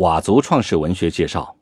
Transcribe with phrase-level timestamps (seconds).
[0.00, 1.54] 佤族创世文学介绍，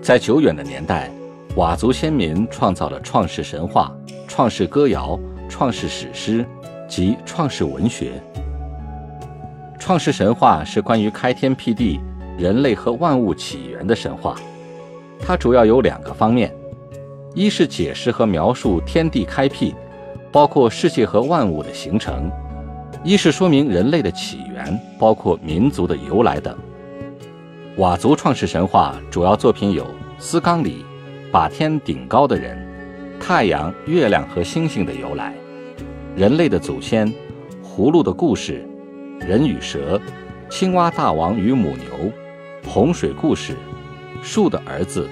[0.00, 1.10] 在久远的年代，
[1.54, 3.94] 佤族先民创造了创世神话、
[4.26, 6.46] 创世歌谣、创世史诗
[6.88, 8.12] 及创世文学。
[9.78, 12.00] 创世神话是关于开天辟地、
[12.38, 14.34] 人类和万物起源的神话，
[15.20, 16.50] 它主要有两个方面：
[17.34, 19.74] 一是解释和描述天地开辟，
[20.32, 22.32] 包括世界和万物的形成。
[23.04, 26.56] 一是说明人类的起源，包括民族的由来等。
[27.76, 29.84] 佤族创世神话主要作品有
[30.18, 30.84] 《思冈里》，
[31.32, 32.56] 把天顶高的人，
[33.18, 35.34] 太阳、月亮和星星的由来，
[36.14, 37.12] 人类的祖先，
[37.60, 38.64] 葫芦的故事，
[39.18, 40.00] 人与蛇，
[40.48, 42.12] 青蛙大王与母牛，
[42.64, 43.56] 洪水故事，
[44.22, 45.08] 树的儿子，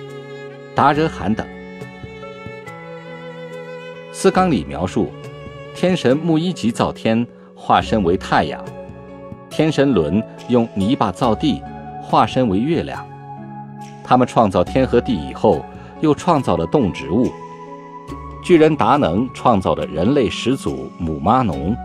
[0.76, 1.44] 达热罕等。
[4.12, 5.10] 《思冈里》描述
[5.74, 7.26] 天神木一吉造天。
[7.62, 8.58] 化身为太阳，
[9.50, 11.62] 天神伦用泥巴造地，
[12.00, 13.06] 化身为月亮。
[14.02, 15.62] 他们创造天和地以后，
[16.00, 17.30] 又创造了动植物。
[18.42, 21.76] 巨人达能创造了人类始祖母妈农。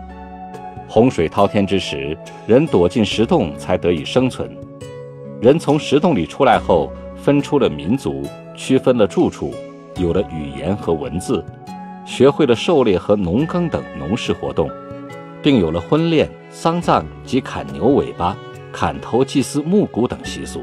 [0.88, 4.50] 洪水滔天之时，人躲进石洞才得以生存。
[5.42, 8.22] 人从石洞里出来后，分出了民族，
[8.56, 9.52] 区分了住处，
[9.96, 11.44] 有了语言和文字，
[12.06, 14.70] 学会了狩猎和农耕等农事活动。
[15.46, 18.36] 并有了婚恋、丧葬及砍牛尾巴、
[18.72, 20.60] 砍头祭祀木骨等习俗。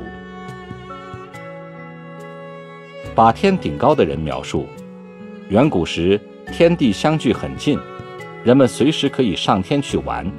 [3.15, 4.67] 把天顶高的人描述：
[5.47, 6.19] 远古时
[6.51, 7.79] 天地相距很近，
[8.43, 10.29] 人们随时可以上天去玩。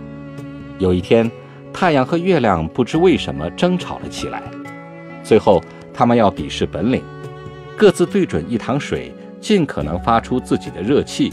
[0.78, 1.30] 有一天，
[1.72, 4.42] 太阳和月亮不知为什么争吵了起来，
[5.22, 5.58] 最后
[5.94, 7.02] 他们要比试本领，
[7.78, 9.10] 各自对准一塘水，
[9.40, 11.32] 尽可能发出自己的热气，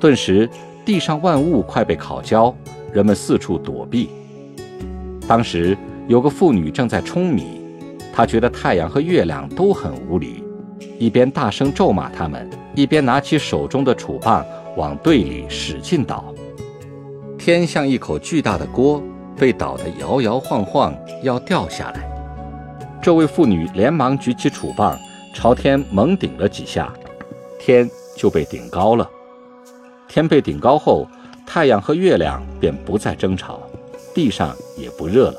[0.00, 0.50] 顿时。
[0.88, 2.54] 地上万物快被烤焦，
[2.94, 4.08] 人们四处躲避。
[5.28, 5.76] 当时
[6.06, 7.60] 有个妇女正在舂米，
[8.10, 10.42] 她觉得太阳和月亮都很无理，
[10.98, 14.42] 一边大声咒骂他们，一边拿起手中的杵棒
[14.78, 16.32] 往堆里使劲捣。
[17.36, 19.02] 天像一口巨大的锅，
[19.36, 22.08] 被捣得摇摇晃晃，要掉下来。
[23.02, 24.98] 这位妇女连忙举起杵棒，
[25.34, 26.90] 朝天猛顶了几下，
[27.60, 29.06] 天就被顶高了。
[30.08, 31.06] 天被顶高后，
[31.46, 33.60] 太阳和月亮便不再争吵，
[34.14, 35.36] 地上也不热了。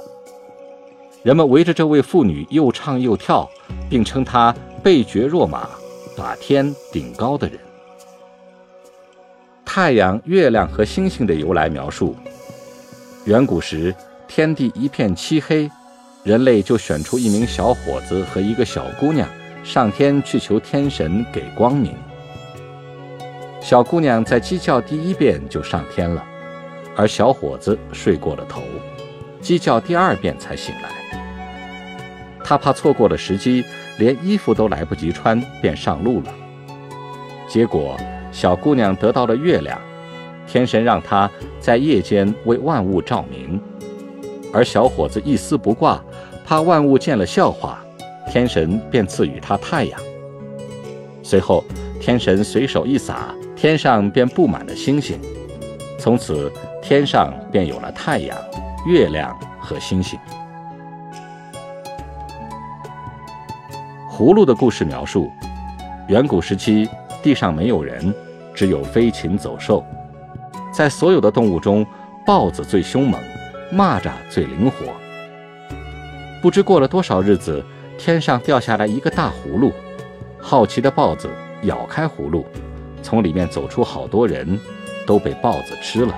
[1.23, 3.49] 人们围着这位妇女又唱又跳，
[3.89, 5.67] 并称她背绝若马，
[6.15, 7.59] 把天顶高的人。
[9.65, 12.15] 太阳、月亮和星星的由来描述：
[13.25, 13.93] 远古时，
[14.27, 15.69] 天地一片漆黑，
[16.23, 19.27] 人类就选出一名小伙子和一个小姑娘，
[19.63, 21.93] 上天去求天神给光明。
[23.61, 26.23] 小姑娘在鸡叫第一遍就上天了，
[26.95, 28.61] 而小伙子睡过了头，
[29.41, 30.89] 鸡叫第二遍才醒来。
[32.43, 33.63] 他怕错过了时机，
[33.99, 36.33] 连衣服都来不及穿，便上路了。
[37.47, 37.95] 结果，
[38.31, 39.79] 小姑娘得到了月亮，
[40.47, 43.59] 天神让她在夜间为万物照明；
[44.53, 46.01] 而小伙子一丝不挂，
[46.45, 47.83] 怕万物见了笑话，
[48.31, 49.99] 天神便赐予他太阳。
[51.21, 51.63] 随后，
[51.99, 53.35] 天神随手一撒。
[53.59, 55.19] 天上便布满了星星，
[55.99, 56.49] 从此
[56.81, 58.37] 天上便有了太阳、
[58.87, 60.17] 月亮和星星。
[64.09, 65.29] 葫芦的故事描述：
[66.07, 66.87] 远古时期，
[67.21, 68.15] 地上没有人，
[68.53, 69.83] 只有飞禽走兽。
[70.71, 71.85] 在所有的动物中，
[72.25, 73.21] 豹子最凶猛，
[73.73, 74.85] 蚂蚱最灵活。
[76.41, 77.61] 不知过了多少日子，
[77.97, 79.73] 天上掉下来一个大葫芦，
[80.39, 81.29] 好奇的豹子
[81.63, 82.45] 咬开葫芦。
[83.09, 84.59] 从里面走出好多人，
[85.07, 86.13] 都被豹子吃了。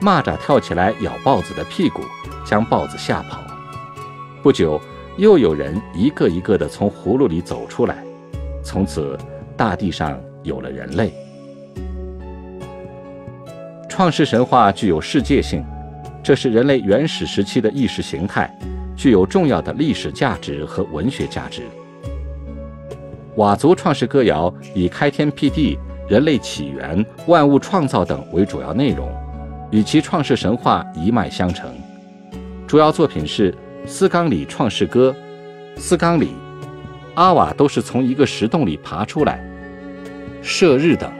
[0.00, 2.00] 蚂蚱跳起来咬豹子的屁股，
[2.46, 3.42] 将豹子吓跑。
[4.42, 4.80] 不久，
[5.18, 8.02] 又有人一个一个地从葫芦里走出来。
[8.64, 9.18] 从此，
[9.54, 11.12] 大地上有了人类。
[13.86, 15.62] 创世神话具有世界性，
[16.22, 18.50] 这是人类原始时期的意识形态，
[18.96, 21.64] 具有重要的历史价值和文学价值。
[23.36, 29.10] 佤族创世歌谣以开天辟地、人类起源、万物创造等为主要内容，
[29.70, 31.74] 与其创世神话一脉相承。
[32.66, 33.50] 主要作品是
[33.86, 35.14] 《斯冈里创世歌，
[35.76, 36.28] 斯冈里、
[37.14, 39.42] 阿瓦都是从一个石洞里爬出来，
[40.42, 41.10] 射日等。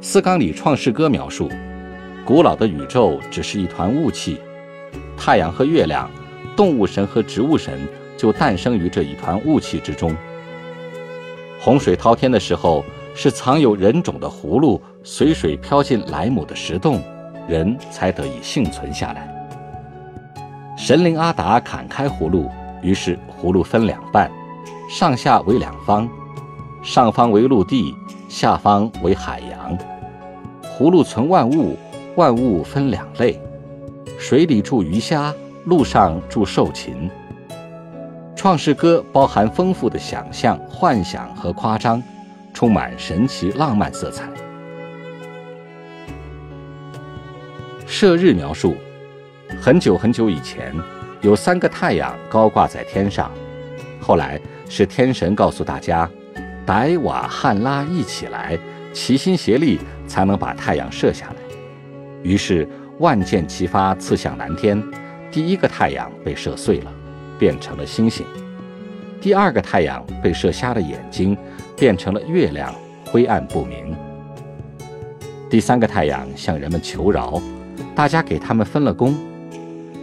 [0.00, 1.50] 斯冈里创世歌描述，
[2.24, 4.40] 古老的宇宙只是一团雾气，
[5.16, 6.08] 太阳和月亮，
[6.56, 7.76] 动物神和植物神
[8.18, 10.14] 就诞生于这一团雾气之中。
[11.58, 12.84] 洪水滔天的时候，
[13.14, 17.00] 是藏有人种的葫芦随水飘进莱姆的石洞，
[17.48, 19.34] 人才得以幸存下来。
[20.76, 22.50] 神灵阿达砍开葫芦，
[22.82, 24.30] 于是葫芦分两半，
[24.88, 26.08] 上下为两方，
[26.82, 27.94] 上方为陆地，
[28.28, 29.76] 下方为海洋。
[30.62, 31.76] 葫芦存万物，
[32.14, 33.40] 万物分两类：
[34.16, 35.34] 水里住鱼虾，
[35.64, 37.10] 陆上住兽禽。
[38.38, 42.00] 创世歌包含丰富的想象、幻想和夸张，
[42.54, 44.30] 充满神奇浪漫色彩。
[47.84, 48.76] 射日描述：
[49.60, 50.72] 很久很久以前，
[51.20, 53.28] 有三个太阳高挂在天上，
[54.00, 56.08] 后来是天神告诉大家，
[56.64, 58.56] 白瓦汉拉一起来，
[58.92, 59.80] 齐心协力。
[60.08, 61.36] 才能把太阳射下来。
[62.22, 62.66] 于是
[62.98, 64.82] 万箭齐发，刺向蓝天。
[65.30, 66.90] 第一个太阳被射碎了，
[67.38, 68.24] 变成了星星；
[69.20, 71.36] 第二个太阳被射瞎了眼睛，
[71.76, 72.74] 变成了月亮，
[73.06, 73.96] 灰暗不明。
[75.48, 77.40] 第三个太阳向人们求饶，
[77.94, 79.14] 大家给他们分了工。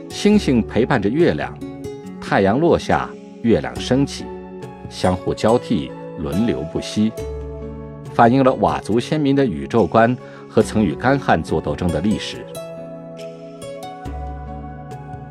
[0.10, 1.56] 星星陪伴着月亮，
[2.22, 3.10] 太阳落下，
[3.42, 4.26] 月亮升起，
[4.90, 7.12] 相互交替，轮流不息。
[8.14, 10.16] 反映了佤族先民的宇宙观
[10.50, 12.46] 和曾与干旱作斗争的历史。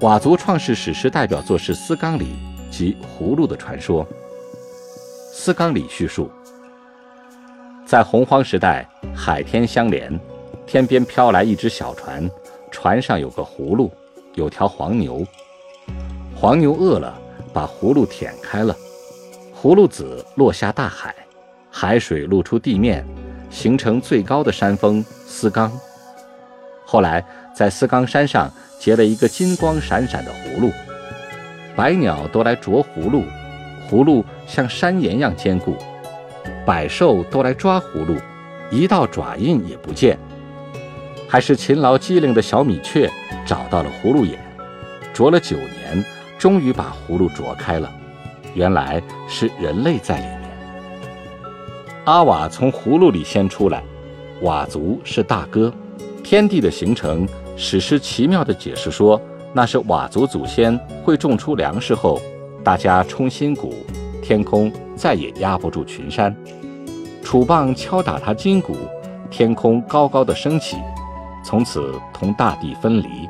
[0.04, 2.34] 佤族创世史诗代表作是《斯冈里》
[2.70, 4.04] 及《葫芦的传说》。
[5.32, 6.30] 《斯冈里》叙述，
[7.86, 8.86] 在洪荒时代，
[9.16, 10.20] 海天相连，
[10.66, 12.30] 天边飘来一只小船，
[12.70, 13.90] 船上有个葫芦，
[14.34, 15.26] 有条黄牛。
[16.36, 17.18] 黄牛饿了，
[17.50, 18.76] 把葫芦舔开了，
[19.58, 21.14] 葫芦籽落下大海。
[21.70, 23.02] 海水露出地面，
[23.48, 25.72] 形成最高的山峰斯冈。
[26.84, 30.70] 后来在四冈山上结了一个金光闪闪的葫芦，
[31.74, 33.24] 百鸟都来啄葫芦，
[33.90, 35.72] 葫芦像山岩一样坚固；
[36.66, 38.16] 百兽都来抓葫芦，
[38.70, 40.18] 一道爪印也不见。
[41.26, 43.10] 还是勤劳机灵的小米雀
[43.44, 44.38] 找到了葫芦眼，
[45.12, 46.04] 啄了九年，
[46.38, 47.90] 终于把葫芦啄开了。
[48.54, 50.40] 原来是人类在里面。
[52.04, 53.82] 阿瓦从葫芦里先出来，
[54.42, 55.72] 佤族是大哥。
[56.24, 59.20] 天地的形成，史诗奇妙地解释说，
[59.52, 62.18] 那是佤族祖先会种出粮食后，
[62.64, 63.74] 大家冲心骨，
[64.22, 66.34] 天空再也压不住群山。
[67.22, 68.74] 杵棒敲打他筋骨，
[69.30, 70.78] 天空高高的升起，
[71.44, 73.28] 从此同大地分离。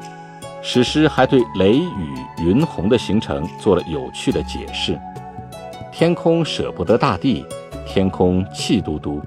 [0.63, 4.97] 史诗还对雷雨云虹的形成做了有趣的解释：
[5.93, 7.45] 天空舍不得大地。
[7.87, 9.21] 天空气嘟嘟，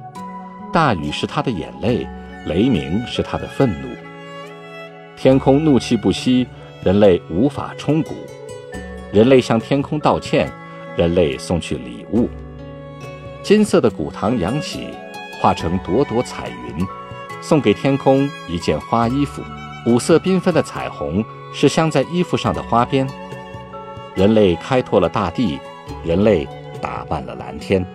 [0.73, 2.07] 大雨是他的眼泪，
[2.45, 3.87] 雷鸣是他的愤怒。
[5.15, 6.47] 天空怒气不息，
[6.83, 8.13] 人类无法冲谷。
[9.11, 10.51] 人类向天空道歉，
[10.95, 12.29] 人类送去礼物。
[13.41, 14.89] 金色的鼓堂扬起，
[15.41, 16.85] 化成朵朵彩云，
[17.41, 19.41] 送给天空一件花衣服。
[19.85, 21.23] 五色缤纷的彩虹
[21.53, 23.07] 是镶在衣服上的花边。
[24.15, 25.59] 人类开拓了大地，
[26.03, 26.47] 人类
[26.81, 27.85] 打扮了蓝天。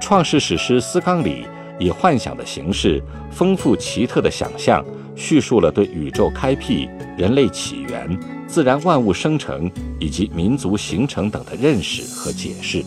[0.00, 1.44] 创世史诗《斯冈里》
[1.78, 12.84] 以幻想的形式，丰富奇特的想象，叙述了对宇宙开辟、人类起源、自然万物生成以及民族形成等的认识和解释。